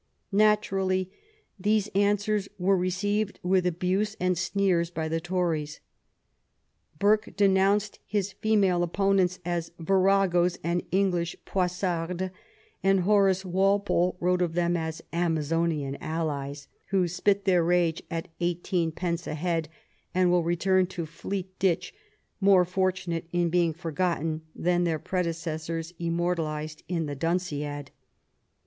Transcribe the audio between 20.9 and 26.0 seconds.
Fleet ditch, more fortunate in being forgotten than their predecessors,